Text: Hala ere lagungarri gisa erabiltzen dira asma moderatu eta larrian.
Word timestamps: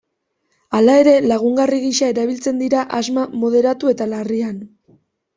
Hala 0.77 0.93
ere 1.01 1.11
lagungarri 1.31 1.81
gisa 1.83 2.09
erabiltzen 2.13 2.61
dira 2.63 2.85
asma 3.01 3.25
moderatu 3.43 3.91
eta 3.93 4.09
larrian. 4.15 4.57